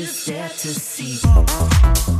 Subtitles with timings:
[0.00, 2.19] just there to see.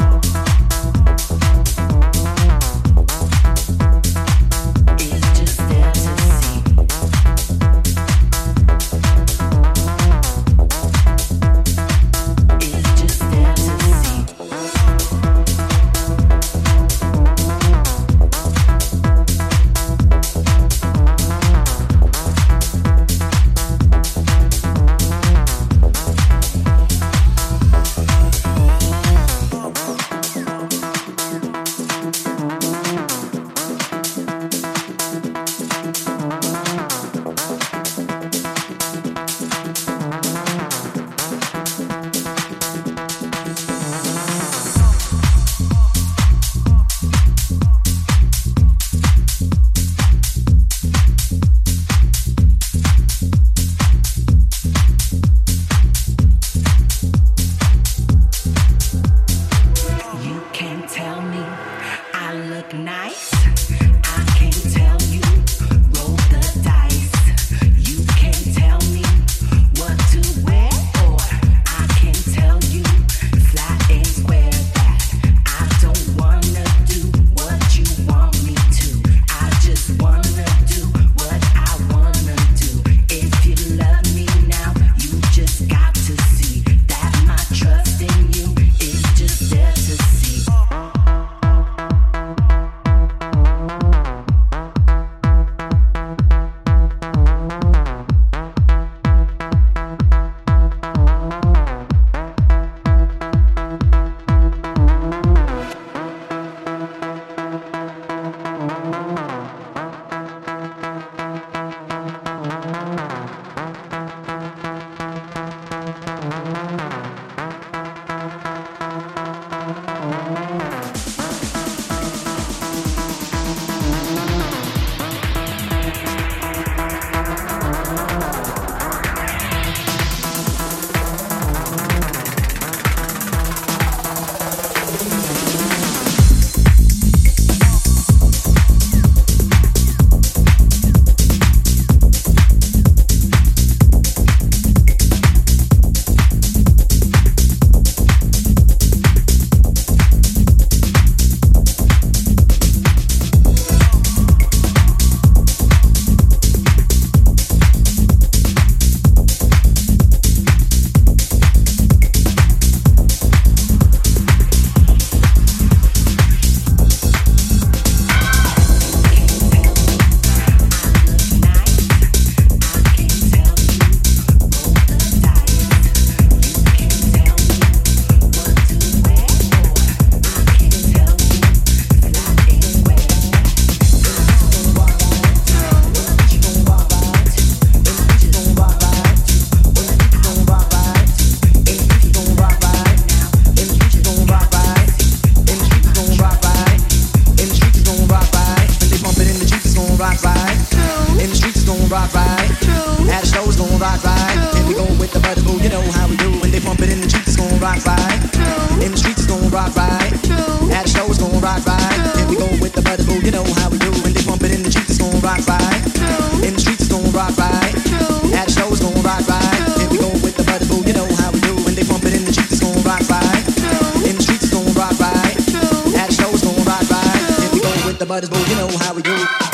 [228.10, 229.49] But everybody's boo, you know how we do.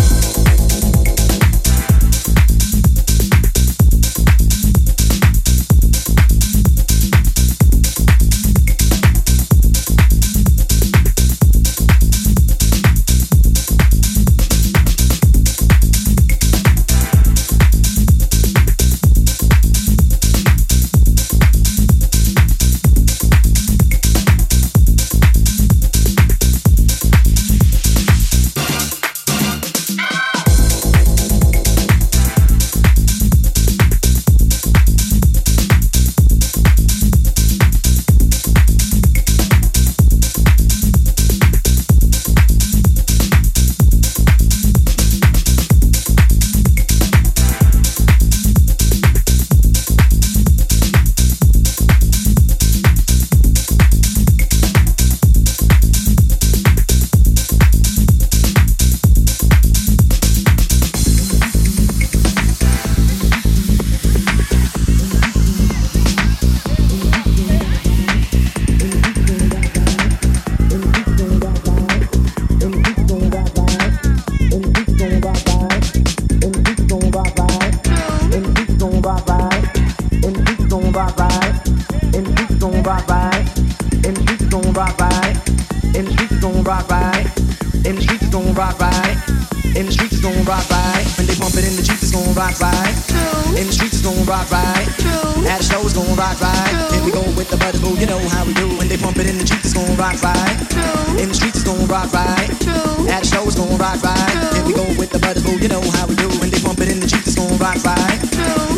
[106.27, 106.41] Know how we do.
[106.41, 108.19] When they pump it in the Jeep it's gonna rock right.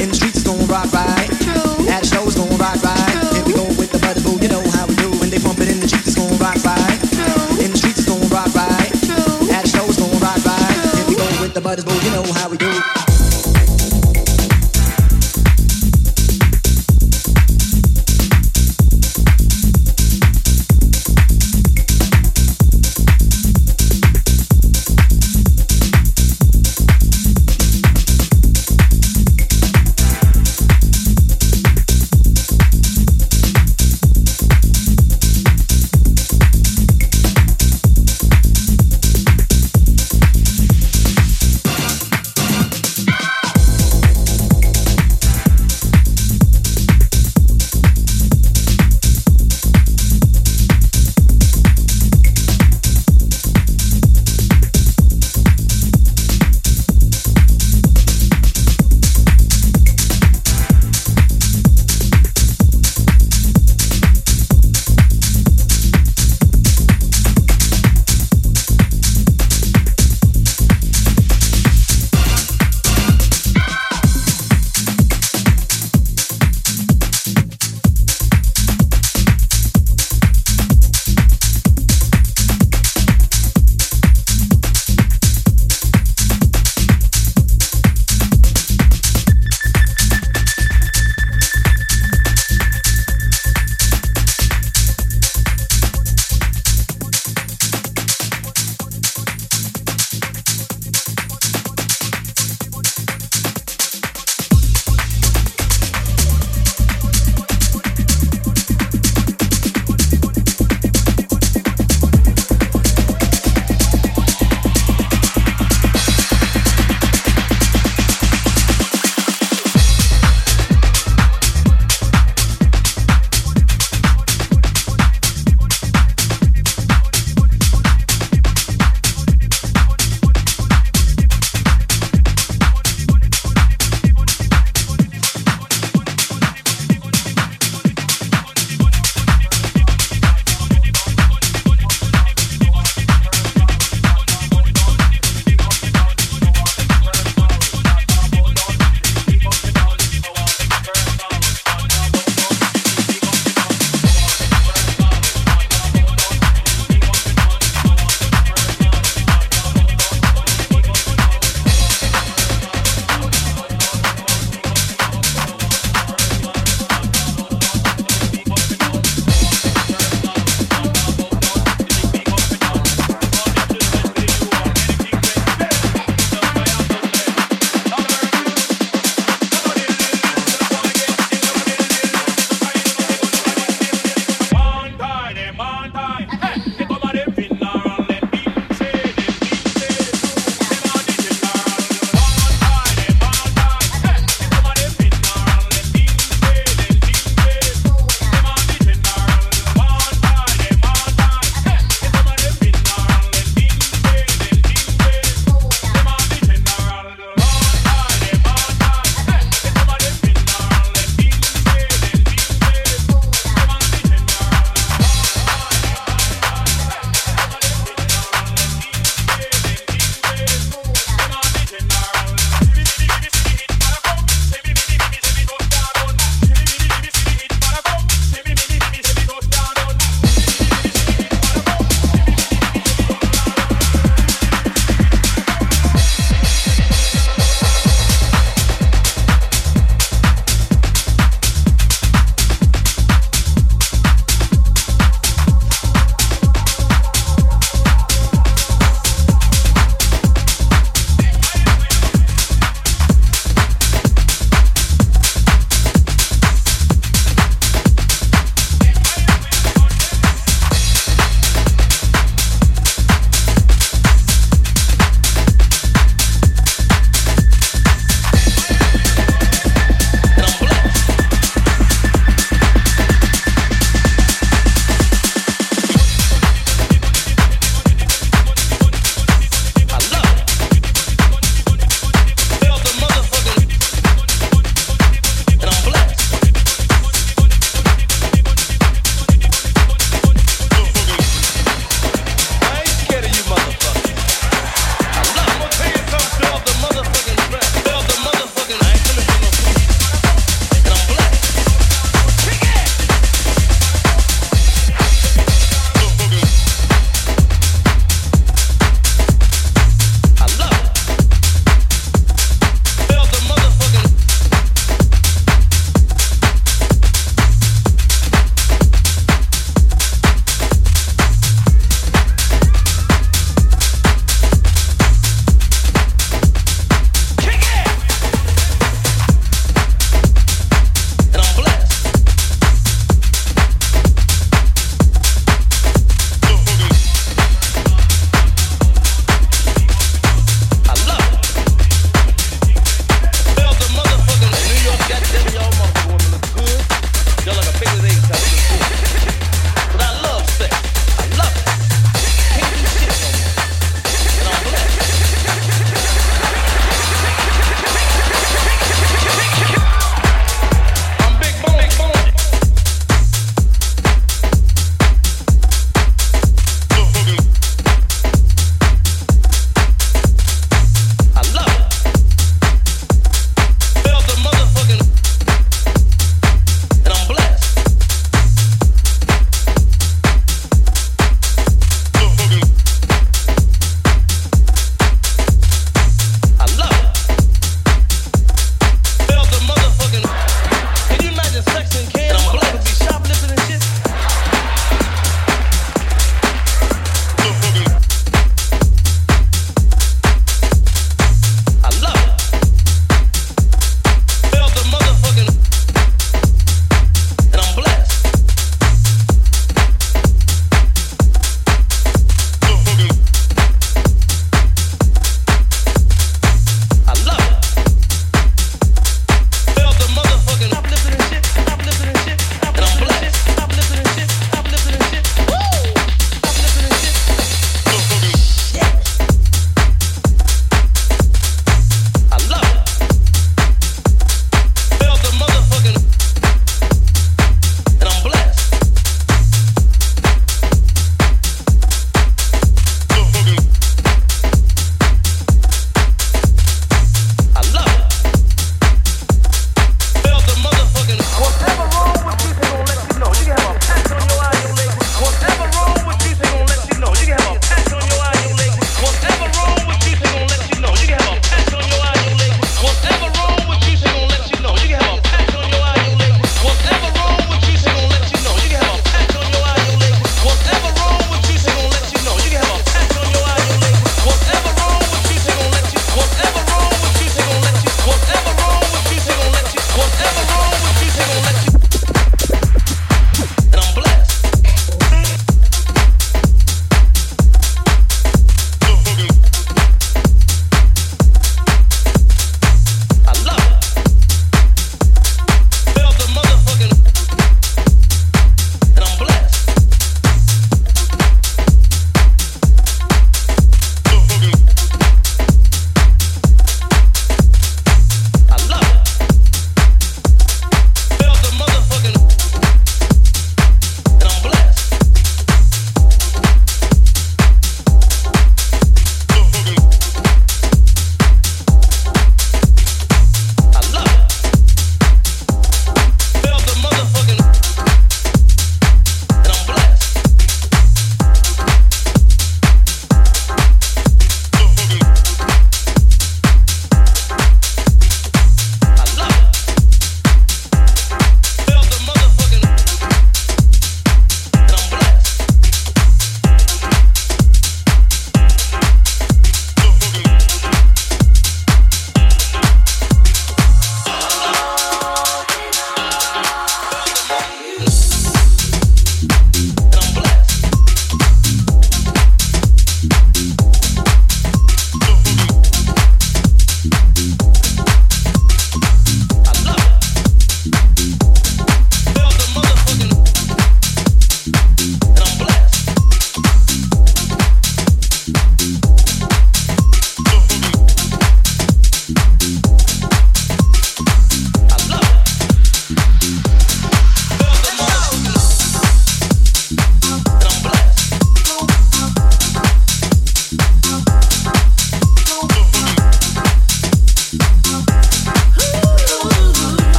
[0.00, 1.28] In the streets it's gonna rock right.
[1.88, 3.14] At the show it's gonna rock right.
[3.36, 5.10] If we go with the butter boo, you know how we do.
[5.20, 6.98] When they pump it in the Jeep it's gonna rock right.
[7.60, 8.90] In the streets it's gonna rock right.
[9.52, 10.76] At the show it's gonna rock right.
[11.00, 13.03] If we go with the butters boo, you know how we do.